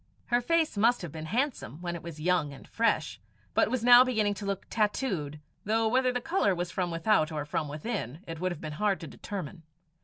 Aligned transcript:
Her 0.33 0.41
face 0.41 0.77
must 0.77 1.03
have 1.03 1.11
been 1.11 1.27
handsome 1.27 1.79
when 1.79 1.93
it 1.95 2.01
was 2.01 2.19
young 2.19 2.51
and 2.53 2.67
fresh; 2.67 3.21
but 3.53 3.69
was 3.69 3.83
now 3.83 4.03
beginning 4.03 4.33
to 4.33 4.47
look 4.47 4.65
tattooed, 4.67 5.39
though 5.63 5.87
whether 5.87 6.11
the 6.11 6.19
colour 6.19 6.55
was 6.55 6.71
from 6.71 6.89
without 6.89 7.31
or 7.31 7.45
from 7.45 7.67
within, 7.67 8.23
it 8.25 8.39
would 8.39 8.51
have 8.51 8.61
been 8.61 8.71
hard 8.81 8.99
to 9.01 9.07
determine. 9.07 9.61